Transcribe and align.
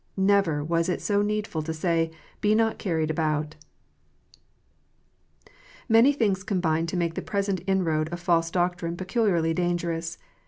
Never 0.17 0.63
was 0.63 0.89
it 0.89 0.99
so 0.99 1.21
needful 1.21 1.61
to 1.61 1.75
say," 1.75 2.09
Be 2.41 2.55
not 2.55 2.79
carried 2.79 3.11
about." 3.11 3.55
Many 5.87 6.11
things 6.11 6.41
combine 6.43 6.87
to 6.87 6.97
make 6.97 7.13
the 7.13 7.21
present 7.21 7.61
inroad 7.67 8.09
of 8.09 8.19
false 8.19 8.49
doctrine 8.49 8.97
peculiarly 8.97 9.53
dangerous. 9.53 10.17